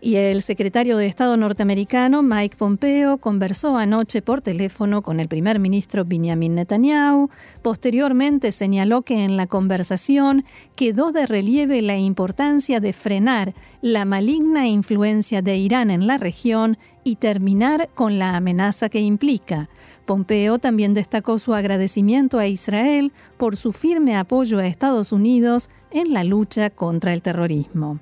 Y 0.00 0.14
el 0.14 0.42
secretario 0.42 0.96
de 0.96 1.06
Estado 1.06 1.36
norteamericano 1.36 2.22
Mike 2.22 2.56
Pompeo 2.56 3.18
conversó 3.18 3.76
anoche 3.76 4.22
por 4.22 4.40
teléfono 4.40 5.02
con 5.02 5.18
el 5.18 5.26
primer 5.26 5.58
ministro 5.58 6.04
Benjamin 6.04 6.54
Netanyahu. 6.54 7.30
Posteriormente 7.62 8.52
señaló 8.52 9.02
que 9.02 9.24
en 9.24 9.36
la 9.36 9.48
conversación 9.48 10.44
quedó 10.76 11.10
de 11.10 11.26
relieve 11.26 11.82
la 11.82 11.96
importancia 11.96 12.78
de 12.78 12.92
frenar 12.92 13.54
la 13.82 14.04
maligna 14.04 14.68
influencia 14.68 15.42
de 15.42 15.56
Irán 15.56 15.90
en 15.90 16.06
la 16.06 16.16
región 16.16 16.78
y 17.02 17.16
terminar 17.16 17.88
con 17.94 18.20
la 18.20 18.36
amenaza 18.36 18.88
que 18.88 19.00
implica. 19.00 19.68
Pompeo 20.08 20.58
también 20.58 20.94
destacó 20.94 21.38
su 21.38 21.52
agradecimiento 21.52 22.38
a 22.38 22.46
Israel 22.46 23.12
por 23.36 23.58
su 23.58 23.74
firme 23.74 24.16
apoyo 24.16 24.58
a 24.58 24.66
Estados 24.66 25.12
Unidos 25.12 25.68
en 25.90 26.14
la 26.14 26.24
lucha 26.24 26.70
contra 26.70 27.12
el 27.12 27.20
terrorismo. 27.20 28.00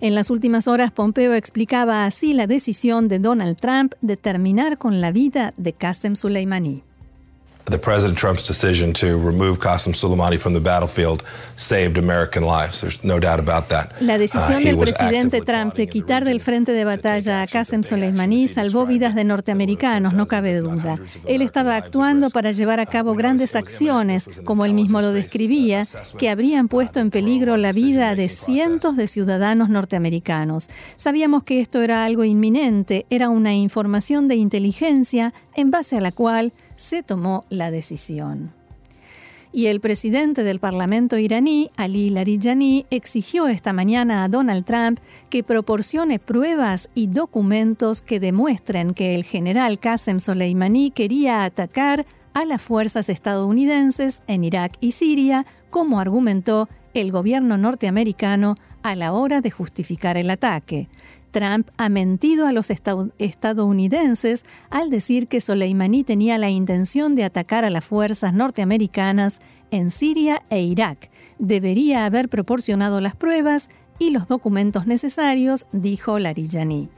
En 0.00 0.14
las 0.14 0.30
últimas 0.30 0.68
horas, 0.68 0.92
Pompeo 0.92 1.34
explicaba 1.34 2.04
así 2.04 2.32
la 2.32 2.46
decisión 2.46 3.08
de 3.08 3.18
Donald 3.18 3.56
Trump 3.56 3.94
de 4.02 4.16
terminar 4.16 4.78
con 4.78 5.00
la 5.00 5.10
vida 5.10 5.52
de 5.56 5.72
Qasem 5.72 6.14
Soleimani. 6.14 6.84
The 7.70 7.78
President 7.78 8.18
Trump's 8.18 8.46
decision 8.46 8.94
to 8.94 9.18
remove 9.18 9.58
Qasem 9.58 9.92
Soleimani 9.92 10.38
from 10.38 10.54
the 10.54 10.60
battlefield 10.60 11.22
saved 11.56 11.98
American 11.98 12.42
lives. 12.42 12.80
There's 12.80 13.04
no 13.04 13.20
doubt 13.20 13.40
about 13.40 13.68
that. 13.68 13.92
La 14.00 14.16
decisión 14.16 14.62
uh, 14.62 14.64
del 14.64 14.78
presidente 14.78 15.42
Trump 15.42 15.74
de 15.74 15.86
quitar 15.86 16.24
del 16.24 16.40
frente 16.40 16.72
de 16.72 16.84
batalla 16.84 17.42
a 17.42 17.46
Qasem 17.46 17.82
Soleimani 17.82 18.48
salvó 18.48 18.86
vidas 18.86 19.14
de 19.14 19.24
norteamericanos, 19.24 20.14
no 20.14 20.26
cabe 20.26 20.58
duda. 20.58 20.98
Él 21.26 21.42
estaba 21.42 21.76
actuando 21.76 22.30
para 22.30 22.52
llevar 22.52 22.80
a 22.80 22.86
cabo 22.86 23.14
grandes 23.14 23.54
acciones, 23.54 24.30
como 24.44 24.64
él 24.64 24.72
mismo 24.72 25.02
lo 25.02 25.12
describía, 25.12 25.86
que 26.16 26.30
habrían 26.30 26.68
puesto 26.68 27.00
en 27.00 27.10
peligro 27.10 27.58
la 27.58 27.72
vida 27.72 28.14
de 28.14 28.30
cientos 28.30 28.96
de 28.96 29.08
ciudadanos 29.08 29.68
norteamericanos. 29.68 30.70
Sabíamos 30.96 31.42
que 31.42 31.60
esto 31.60 31.82
era 31.82 32.06
algo 32.06 32.24
inminente, 32.24 33.04
era 33.10 33.28
una 33.28 33.54
información 33.54 34.26
de 34.26 34.36
inteligencia 34.36 35.34
en 35.54 35.70
base 35.70 35.98
a 35.98 36.00
la 36.00 36.12
cual 36.12 36.52
se 36.78 37.02
tomó 37.02 37.44
la 37.50 37.70
decisión. 37.70 38.54
Y 39.50 39.66
el 39.66 39.80
presidente 39.80 40.44
del 40.44 40.60
Parlamento 40.60 41.18
iraní, 41.18 41.70
Ali 41.76 42.10
Larijani, 42.10 42.86
exigió 42.90 43.48
esta 43.48 43.72
mañana 43.72 44.24
a 44.24 44.28
Donald 44.28 44.64
Trump 44.64 45.00
que 45.30 45.42
proporcione 45.42 46.18
pruebas 46.18 46.90
y 46.94 47.08
documentos 47.08 48.02
que 48.02 48.20
demuestren 48.20 48.94
que 48.94 49.14
el 49.14 49.24
general 49.24 49.78
Qasem 49.78 50.20
Soleimani 50.20 50.90
quería 50.90 51.44
atacar 51.44 52.06
a 52.34 52.44
las 52.44 52.62
fuerzas 52.62 53.08
estadounidenses 53.08 54.22
en 54.26 54.44
Irak 54.44 54.74
y 54.80 54.92
Siria, 54.92 55.46
como 55.70 55.98
argumentó 55.98 56.68
el 56.94 57.10
gobierno 57.10 57.56
norteamericano 57.56 58.54
a 58.82 58.94
la 58.96 59.12
hora 59.12 59.40
de 59.40 59.50
justificar 59.50 60.16
el 60.16 60.30
ataque. 60.30 60.88
Trump 61.38 61.68
ha 61.76 61.88
mentido 61.88 62.48
a 62.48 62.52
los 62.52 62.68
estadounidenses 62.70 64.44
al 64.70 64.90
decir 64.90 65.28
que 65.28 65.40
Soleimani 65.40 66.02
tenía 66.02 66.36
la 66.36 66.50
intención 66.50 67.14
de 67.14 67.22
atacar 67.22 67.64
a 67.64 67.70
las 67.70 67.84
fuerzas 67.84 68.34
norteamericanas 68.34 69.38
en 69.70 69.92
Siria 69.92 70.42
e 70.50 70.62
Irak. 70.62 71.10
Debería 71.38 72.06
haber 72.06 72.28
proporcionado 72.28 73.00
las 73.00 73.14
pruebas 73.14 73.68
y 74.00 74.10
los 74.10 74.26
documentos 74.26 74.88
necesarios, 74.88 75.66
dijo 75.70 76.18
Larijani. 76.18 76.88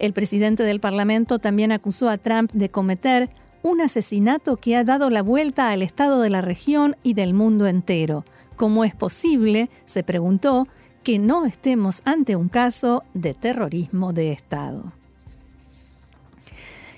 El 0.00 0.12
presidente 0.12 0.64
del 0.64 0.80
Parlamento 0.80 1.38
también 1.38 1.70
acusó 1.70 2.08
a 2.08 2.18
Trump 2.18 2.50
de 2.52 2.70
cometer 2.70 3.30
un 3.62 3.80
asesinato 3.80 4.56
que 4.56 4.74
ha 4.74 4.82
dado 4.82 5.08
la 5.08 5.22
vuelta 5.22 5.70
al 5.70 5.82
estado 5.82 6.20
de 6.20 6.30
la 6.30 6.40
región 6.40 6.96
y 7.04 7.14
del 7.14 7.32
mundo 7.32 7.68
entero. 7.68 8.24
¿Cómo 8.56 8.82
es 8.82 8.96
posible? 8.96 9.70
se 9.86 10.02
preguntó 10.02 10.66
que 11.04 11.18
no 11.18 11.44
estemos 11.44 12.00
ante 12.06 12.34
un 12.34 12.48
caso 12.48 13.04
de 13.12 13.34
terrorismo 13.34 14.12
de 14.14 14.32
Estado. 14.32 14.92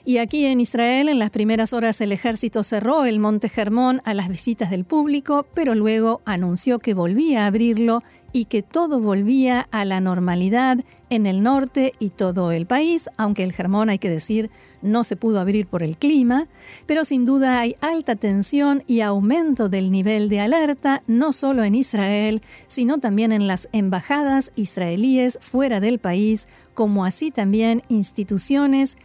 Y 0.05 0.19
aquí 0.19 0.47
en 0.47 0.61
Israel, 0.61 1.09
en 1.09 1.19
las 1.19 1.31
primeras 1.31 1.73
horas, 1.73 2.01
el 2.01 2.13
ejército 2.13 2.63
cerró 2.63 3.05
el 3.05 3.19
Monte 3.19 3.49
Germón 3.49 4.01
a 4.05 4.15
las 4.15 4.29
visitas 4.29 4.71
del 4.71 4.85
público, 4.85 5.45
pero 5.53 5.75
luego 5.75 6.21
anunció 6.25 6.79
que 6.79 6.95
volvía 6.95 7.43
a 7.43 7.47
abrirlo 7.49 8.05
y 8.33 8.45
que 8.45 8.63
todo 8.63 9.01
volvía 9.01 9.67
a 9.73 9.85
la 9.85 10.01
normalidad 10.01 10.79
en 11.11 11.27
el 11.27 11.43
norte 11.43 11.93
y 11.99 12.11
todo 12.11 12.53
el 12.53 12.67
país, 12.67 13.09
aunque 13.17 13.43
el 13.43 13.53
Germón, 13.53 13.89
hay 13.89 13.99
que 13.99 14.11
decir, 14.11 14.51
no 14.83 15.05
se 15.05 15.17
pudo 15.17 15.41
abrir 15.41 15.67
por 15.67 15.83
el 15.83 15.97
clima, 15.97 16.47
pero 16.87 17.05
sin 17.05 17.25
duda 17.25 17.61
hay 17.61 17.77
alta 17.81 18.17
tensión 18.17 18.83
y 18.87 19.01
aumento 19.01 19.69
del 19.69 19.91
nivel 19.91 20.29
de 20.29 20.41
alerta, 20.41 21.03
no 21.07 21.33
solo 21.33 21.65
en 21.65 21.75
Israel, 21.75 22.43
sino 22.67 22.99
también 22.99 23.33
en 23.33 23.47
las 23.47 23.69
embajadas 23.73 24.53
israelíes 24.57 25.39
fuera 25.41 25.81
del 25.81 25.99
país, 25.99 26.47
como 26.75 27.05
así 27.05 27.31
también 27.31 27.83
instituciones 27.89 28.97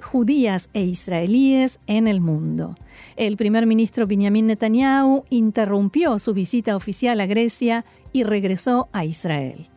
judías 0.00 0.68
e 0.74 0.82
israelíes 0.82 1.80
en 1.86 2.06
el 2.06 2.20
mundo. 2.20 2.76
El 3.16 3.36
primer 3.36 3.66
ministro 3.66 4.06
Benjamin 4.06 4.46
Netanyahu 4.46 5.24
interrumpió 5.28 6.18
su 6.18 6.34
visita 6.34 6.76
oficial 6.76 7.20
a 7.20 7.26
Grecia 7.26 7.84
y 8.12 8.22
regresó 8.22 8.88
a 8.92 9.04
Israel. 9.04 9.68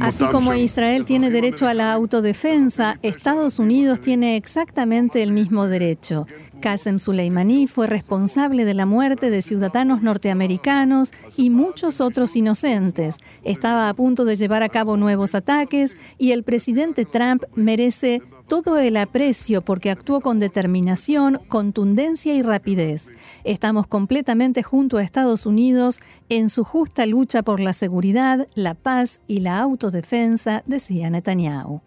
Así 0.00 0.24
como 0.32 0.54
Israel 0.54 1.04
tiene 1.04 1.30
derecho 1.30 1.66
a 1.66 1.74
la 1.74 1.92
autodefensa, 1.92 2.96
Estados 3.02 3.58
Unidos 3.58 4.00
tiene 4.00 4.36
exactamente 4.36 5.22
el 5.22 5.32
mismo 5.32 5.66
derecho. 5.66 6.26
Qasem 6.60 6.98
Soleimani 6.98 7.66
fue 7.66 7.86
responsable 7.86 8.64
de 8.64 8.74
la 8.74 8.86
muerte 8.86 9.30
de 9.30 9.42
ciudadanos 9.42 10.02
norteamericanos 10.02 11.12
y 11.36 11.50
muchos 11.50 12.00
otros 12.00 12.36
inocentes. 12.36 13.16
Estaba 13.44 13.88
a 13.88 13.94
punto 13.94 14.24
de 14.24 14.36
llevar 14.36 14.62
a 14.62 14.68
cabo 14.68 14.96
nuevos 14.96 15.34
ataques 15.34 15.96
y 16.18 16.32
el 16.32 16.42
presidente 16.42 17.04
Trump 17.04 17.44
merece 17.54 18.22
todo 18.48 18.78
el 18.78 18.96
aprecio 18.96 19.62
porque 19.62 19.90
actuó 19.90 20.20
con 20.20 20.38
determinación, 20.38 21.40
contundencia 21.48 22.34
y 22.34 22.42
rapidez. 22.42 23.10
Estamos 23.44 23.86
completamente 23.86 24.62
junto 24.62 24.96
a 24.96 25.02
Estados 25.02 25.46
Unidos 25.46 26.00
en 26.28 26.48
su 26.48 26.64
justa 26.64 27.06
lucha 27.06 27.42
por 27.42 27.60
la 27.60 27.72
seguridad, 27.72 28.46
la 28.54 28.74
paz 28.74 29.20
y 29.26 29.40
la 29.40 29.58
autodefensa, 29.58 30.62
decía 30.66 31.10
Netanyahu. 31.10 31.82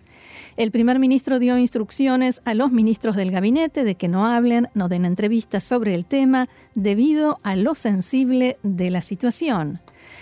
El 0.62 0.70
primer 0.70 1.00
ministro 1.00 1.40
dio 1.40 1.58
instrucciones 1.58 2.40
a 2.46 2.54
los 2.54 2.72
ministros 2.72 3.16
del 3.16 3.32
gabinete 3.32 3.84
de 3.84 3.96
que 3.96 4.08
no 4.08 4.28
hablen, 4.28 4.70
no 4.76 4.90
den 4.90 5.06
entrevistas 5.06 5.64
sobre 5.64 5.96
el 5.96 6.06
tema 6.06 6.50
debido 6.76 7.40
a 7.42 7.56
lo 7.56 7.74
sensible 7.74 8.60
de 8.62 8.92
la 8.92 9.02
situación. 9.02 9.80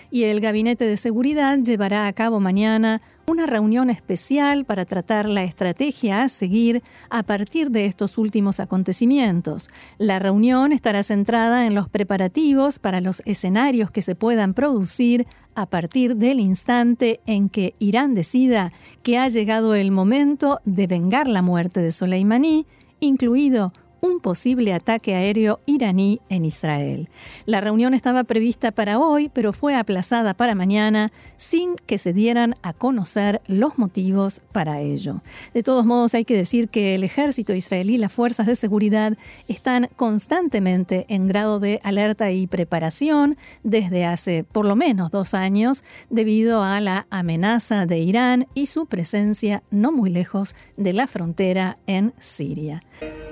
Y 0.09 0.23
el 0.23 0.39
Gabinete 0.39 0.85
de 0.85 0.95
Seguridad 0.95 1.59
llevará 1.59 2.07
a 2.07 2.13
cabo 2.13 2.39
mañana 2.39 3.01
una 3.29 3.45
reunión 3.45 3.89
especial 3.89 4.65
para 4.65 4.85
tratar 4.85 5.29
la 5.29 5.43
estrategia 5.43 6.23
a 6.23 6.29
seguir 6.29 6.81
a 7.09 7.23
partir 7.23 7.69
de 7.69 7.85
estos 7.85 8.17
últimos 8.17 8.59
acontecimientos. 8.59 9.69
La 9.99 10.17
reunión 10.17 10.71
estará 10.71 11.03
centrada 11.03 11.67
en 11.67 11.75
los 11.75 11.87
preparativos 11.87 12.79
para 12.79 13.01
los 13.01 13.21
escenarios 13.25 13.91
que 13.91 14.01
se 14.01 14.15
puedan 14.15 14.53
producir 14.53 15.27
a 15.53 15.67
partir 15.67 16.15
del 16.15 16.39
instante 16.39 17.19
en 17.27 17.49
que 17.49 17.75
Irán 17.79 18.15
decida 18.15 18.71
que 19.03 19.19
ha 19.19 19.27
llegado 19.27 19.75
el 19.75 19.91
momento 19.91 20.59
de 20.65 20.87
vengar 20.87 21.27
la 21.27 21.41
muerte 21.41 21.81
de 21.81 21.91
Soleimani, 21.91 22.65
incluido 22.99 23.71
un 24.01 24.19
posible 24.19 24.73
ataque 24.73 25.15
aéreo 25.15 25.59
iraní 25.65 26.21
en 26.29 26.45
Israel. 26.45 27.09
La 27.45 27.61
reunión 27.61 27.93
estaba 27.93 28.23
prevista 28.23 28.71
para 28.71 28.99
hoy, 28.99 29.29
pero 29.29 29.53
fue 29.53 29.75
aplazada 29.75 30.33
para 30.33 30.55
mañana 30.55 31.11
sin 31.37 31.75
que 31.75 31.97
se 31.97 32.13
dieran 32.13 32.55
a 32.61 32.73
conocer 32.73 33.41
los 33.47 33.77
motivos 33.77 34.41
para 34.51 34.81
ello. 34.81 35.21
De 35.53 35.63
todos 35.63 35.85
modos, 35.85 36.13
hay 36.13 36.25
que 36.25 36.35
decir 36.35 36.69
que 36.69 36.95
el 36.95 37.03
ejército 37.03 37.53
israelí 37.53 37.95
y 37.95 37.97
las 37.97 38.11
fuerzas 38.11 38.47
de 38.47 38.55
seguridad 38.55 39.17
están 39.47 39.89
constantemente 39.95 41.05
en 41.09 41.27
grado 41.27 41.59
de 41.59 41.79
alerta 41.83 42.31
y 42.31 42.47
preparación 42.47 43.37
desde 43.63 44.05
hace 44.05 44.43
por 44.43 44.65
lo 44.65 44.75
menos 44.75 45.11
dos 45.11 45.33
años 45.33 45.83
debido 46.09 46.63
a 46.63 46.79
la 46.81 47.07
amenaza 47.09 47.85
de 47.85 47.99
Irán 47.99 48.47
y 48.53 48.67
su 48.67 48.85
presencia 48.85 49.63
no 49.71 49.91
muy 49.91 50.09
lejos 50.09 50.55
de 50.77 50.93
la 50.93 51.07
frontera 51.07 51.77
en 51.87 52.13
Siria. 52.19 52.81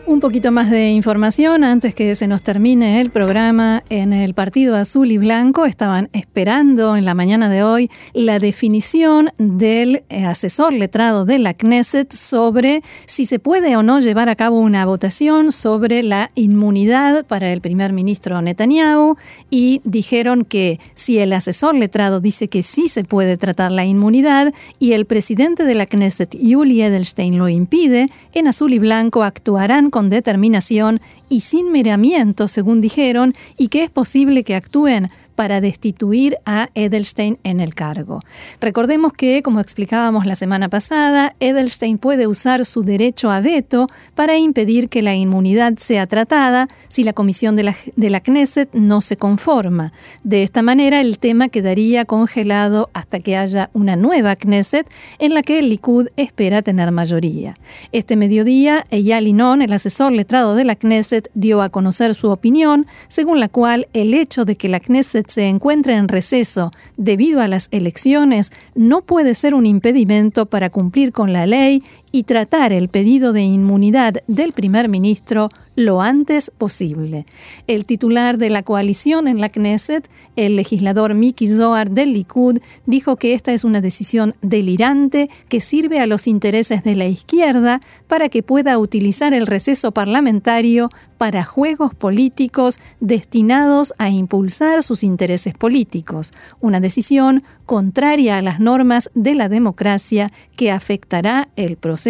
Un 0.08 0.22
poquito 0.22 0.54
más 0.54 0.70
de 0.70 0.92
información 0.92 1.66
antes 1.66 1.94
que 1.94 2.16
se 2.16 2.30
nos 2.30 2.42
termine 2.42 3.02
el 3.02 3.10
programa. 3.10 3.84
En 3.90 4.14
el 4.14 4.34
Partido 4.34 4.78
Azul 4.78 5.12
y 5.12 5.18
Blanco 5.18 5.66
estaban 5.66 6.08
esperando 6.14 6.96
en 6.96 7.04
la 7.04 7.14
mañana 7.14 7.50
de 7.50 7.62
hoy 7.62 7.92
la 8.14 8.40
definición 8.40 9.32
del 9.38 10.06
eh, 10.08 10.24
asesor 10.24 10.72
letrado 10.72 11.26
de 11.26 11.40
la 11.40 11.54
Knesset 11.54 12.14
sobre 12.14 12.84
si 13.06 13.26
se 13.26 13.40
puede 13.40 13.76
o 13.76 13.84
no 13.84 14.00
llevar 14.00 14.30
a 14.30 14.38
cabo 14.38 14.62
una 14.62 14.86
votación 14.86 15.52
sobre 15.52 16.04
la 16.04 16.32
inmunidad 16.36 17.26
para 17.26 17.52
el 17.52 17.60
primer 17.60 17.92
ministro 17.92 18.42
Netanyahu 18.42 19.18
y 19.50 19.82
dijeron 19.84 20.46
que 20.46 20.80
si 20.96 21.20
el 21.20 21.34
asesor 21.34 21.76
letrado 21.76 22.22
dice 22.22 22.48
que 22.48 22.64
sí 22.64 22.88
se 22.88 23.04
puede 23.04 23.36
tratar 23.36 23.74
la 23.74 23.84
inmunidad 23.84 24.54
y 24.80 24.94
el 24.94 25.06
presidente 25.06 25.66
de 25.66 25.76
la 25.76 25.86
Knesset, 25.86 26.34
Yuli 26.40 26.82
Edelstein, 26.82 27.38
lo 27.38 27.50
impide, 27.50 28.10
en 28.34 28.48
Azul 28.48 28.72
y 28.72 28.80
Blanco 28.80 29.24
actuarán 29.24 29.90
con 29.98 30.10
determinación 30.10 31.02
y 31.28 31.40
sin 31.40 31.72
miramiento, 31.72 32.48
según 32.48 32.82
dijeron, 32.82 33.34
y 33.58 33.70
que 33.70 33.82
es 33.82 33.90
posible 33.90 34.44
que 34.44 34.54
actúen 34.54 35.10
para 35.38 35.62
destituir 35.62 36.40
a 36.48 36.70
Edelstein 36.74 37.38
en 37.44 37.60
el 37.60 37.76
cargo. 37.76 38.22
Recordemos 38.60 39.14
que, 39.14 39.44
como 39.44 39.60
explicábamos 39.60 40.26
la 40.26 40.36
semana 40.36 40.68
pasada, 40.68 41.36
Edelstein 41.40 42.00
puede 42.00 42.26
usar 42.26 42.66
su 42.66 42.82
derecho 42.82 43.30
a 43.30 43.40
veto 43.40 43.88
para 44.16 44.36
impedir 44.40 44.90
que 44.90 45.04
la 45.04 45.14
inmunidad 45.14 45.76
sea 45.78 46.08
tratada 46.08 46.68
si 46.88 47.04
la 47.04 47.14
comisión 47.14 47.56
de 47.56 47.64
la, 47.66 47.76
de 47.96 48.10
la 48.10 48.20
Knesset 48.20 48.74
no 48.74 49.00
se 49.02 49.16
conforma. 49.16 49.94
De 50.24 50.42
esta 50.42 50.64
manera, 50.64 51.02
el 51.02 51.20
tema 51.20 51.50
quedaría 51.50 52.06
congelado 52.06 52.90
hasta 52.94 53.20
que 53.20 53.38
haya 53.38 53.70
una 53.74 53.96
nueva 53.96 54.36
Knesset 54.36 54.90
en 55.20 55.36
la 55.36 55.44
que 55.44 55.60
el 55.60 55.70
Likud 55.70 56.08
espera 56.18 56.64
tener 56.64 56.92
mayoría. 56.92 57.54
Este 57.92 58.16
mediodía, 58.16 58.86
Eyal 58.90 59.28
Inon, 59.28 59.62
el 59.62 59.72
asesor 59.72 60.14
letrado 60.14 60.56
de 60.56 60.66
la 60.66 60.76
Knesset, 60.76 61.30
dio 61.36 61.62
a 61.62 61.70
conocer 61.70 62.16
su 62.16 62.32
opinión, 62.32 62.88
según 63.08 63.40
la 63.40 63.50
cual 63.50 63.88
el 63.94 64.16
hecho 64.16 64.44
de 64.44 64.56
que 64.56 64.68
la 64.68 64.80
Knesset 64.80 65.27
se 65.28 65.48
encuentra 65.48 65.98
en 65.98 66.08
receso 66.08 66.72
debido 66.96 67.42
a 67.42 67.48
las 67.48 67.68
elecciones 67.72 68.52
no 68.76 69.02
puede 69.02 69.34
ser 69.34 69.54
un 69.54 69.66
impedimento 69.66 70.46
para 70.46 70.70
cumplir 70.70 71.12
con 71.12 71.34
la 71.34 71.46
ley 71.46 71.84
y 72.18 72.24
tratar 72.24 72.74
el 72.74 72.90
pedido 72.90 73.32
de 73.32 73.44
inmunidad 73.44 74.24
del 74.26 74.52
primer 74.52 74.90
ministro 74.90 75.50
lo 75.76 76.02
antes 76.02 76.52
posible. 76.58 77.28
El 77.68 77.86
titular 77.86 78.40
de 78.40 78.50
la 78.50 78.64
coalición 78.64 79.28
en 79.28 79.40
la 79.40 79.50
Knesset, 79.50 80.10
el 80.36 80.56
legislador 80.56 81.14
Miki 81.14 81.48
Zohar 81.48 81.92
del 81.92 82.14
Likud, 82.14 82.58
dijo 82.88 83.16
que 83.18 83.36
esta 83.36 83.54
es 83.54 83.64
una 83.64 83.80
decisión 83.80 84.34
delirante 84.42 85.30
que 85.50 85.62
sirve 85.62 86.00
a 86.00 86.08
los 86.08 86.26
intereses 86.26 86.82
de 86.82 86.96
la 86.96 87.06
izquierda 87.06 87.80
para 88.08 88.30
que 88.30 88.42
pueda 88.42 88.80
utilizar 88.80 89.36
el 89.36 89.46
receso 89.46 89.92
parlamentario 89.92 90.90
para 91.20 91.44
juegos 91.44 91.94
políticos 91.94 92.80
destinados 93.00 93.94
a 94.00 94.10
impulsar 94.10 94.82
sus 94.82 95.04
intereses 95.04 95.54
políticos, 95.54 96.32
una 96.60 96.80
decisión 96.80 97.44
contraria 97.66 98.38
a 98.38 98.42
las 98.42 98.60
normas 98.60 99.10
de 99.14 99.36
la 99.36 99.50
democracia 99.50 100.32
que 100.56 100.72
afectará 100.72 101.50
el 101.56 101.76
proceso 101.76 102.07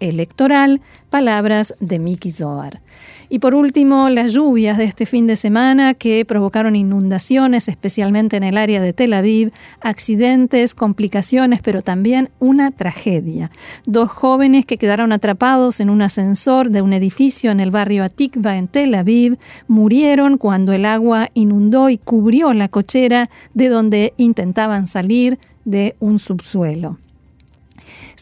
electoral, 0.00 0.80
palabras 1.10 1.74
de 1.80 1.98
Miki 1.98 2.30
Zohar. 2.30 2.80
Y 3.30 3.38
por 3.38 3.54
último, 3.54 4.10
las 4.10 4.32
lluvias 4.32 4.76
de 4.76 4.84
este 4.84 5.06
fin 5.06 5.26
de 5.26 5.36
semana 5.36 5.94
que 5.94 6.24
provocaron 6.24 6.76
inundaciones, 6.76 7.68
especialmente 7.68 8.36
en 8.36 8.44
el 8.44 8.58
área 8.58 8.80
de 8.80 8.92
Tel 8.92 9.12
Aviv, 9.12 9.50
accidentes, 9.80 10.74
complicaciones, 10.74 11.60
pero 11.62 11.82
también 11.82 12.28
una 12.38 12.70
tragedia. 12.70 13.50
Dos 13.86 14.10
jóvenes 14.10 14.66
que 14.66 14.76
quedaron 14.76 15.10
atrapados 15.10 15.80
en 15.80 15.90
un 15.90 16.02
ascensor 16.02 16.70
de 16.70 16.82
un 16.82 16.92
edificio 16.92 17.50
en 17.50 17.60
el 17.60 17.70
barrio 17.70 18.04
Atikva 18.04 18.56
en 18.56 18.68
Tel 18.68 18.94
Aviv 18.94 19.38
murieron 19.68 20.38
cuando 20.38 20.72
el 20.72 20.84
agua 20.84 21.30
inundó 21.34 21.88
y 21.88 21.98
cubrió 21.98 22.52
la 22.52 22.68
cochera 22.68 23.30
de 23.54 23.68
donde 23.68 24.12
intentaban 24.16 24.86
salir 24.86 25.38
de 25.64 25.96
un 25.98 26.18
subsuelo. 26.18 26.98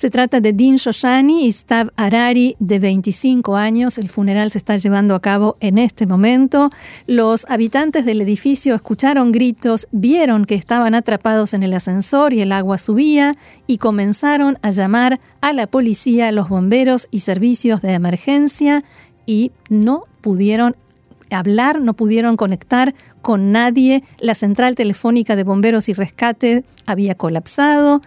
Se 0.03 0.11
trata 0.11 0.41
de 0.41 0.53
Din 0.53 0.79
Shoshani 0.79 1.47
y 1.47 1.53
Stav 1.53 1.93
Harari, 1.95 2.57
de 2.59 2.81
25 2.81 3.55
años. 3.55 3.99
El 3.99 4.09
funeral 4.09 4.51
se 4.51 4.59
está 4.59 4.77
llevando 4.77 5.15
a 5.15 5.21
cabo 5.21 5.57
en 5.61 5.79
este 5.79 6.09
momento. 6.09 6.73
Los 7.07 7.49
habitantes 7.49 8.05
del 8.05 8.21
edificio 8.21 8.75
escucharon 8.75 9.31
gritos, 9.31 9.87
vieron 9.93 10.45
que 10.45 10.57
estaban 10.57 10.97
atrapados 10.97 11.55
en 11.55 11.63
el 11.63 11.73
ascensor 11.73 12.33
y 12.33 12.41
el 12.41 12.51
agua 12.51 12.79
subía 12.79 13.37
y 13.69 13.79
comenzaron 13.79 14.59
a 14.63 14.71
llamar 14.71 15.21
a 15.41 15.53
la 15.53 15.69
policía, 15.69 16.33
los 16.33 16.49
bomberos 16.49 17.07
y 17.13 17.21
servicios 17.21 17.81
de 17.81 17.93
emergencia 17.93 18.83
y 19.25 19.53
no 19.69 20.07
pudieron 20.21 20.75
hablar, 21.33 21.81
no 21.81 21.95
pudieron 21.95 22.37
conectar 22.37 22.95
con 23.21 23.53
nadie. 23.53 24.03
La 24.21 24.35
central 24.35 24.75
telefónica 24.75 25.37
de 25.37 25.45
bomberos 25.45 25.89
y 25.89 25.95
rescate 25.95 26.65
había 26.87 27.15
colapsado. 27.15 28.03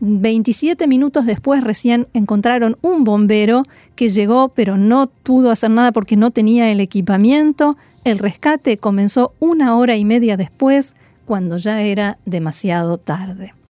27 0.00 0.88
minutos 0.88 1.26
después 1.26 1.62
recién 1.62 2.08
encontraron 2.14 2.78
un 2.80 3.04
bombero 3.04 3.64
que 3.96 4.08
llegó 4.08 4.48
pero 4.48 4.78
no 4.78 5.10
pudo 5.22 5.50
hacer 5.50 5.70
nada 5.70 5.92
porque 5.92 6.16
no 6.16 6.30
tenía 6.30 6.70
el 6.70 6.80
equipamiento. 6.80 7.76
El 8.04 8.18
rescate 8.18 8.78
comenzó 8.78 9.34
una 9.40 9.76
hora 9.76 9.96
y 9.96 10.04
media 10.04 10.36
después 10.36 10.94
cuando 11.26 11.58
ya 11.58 11.82
era 11.82 12.18
demasiado 12.24 12.96
tarde. 12.96 13.52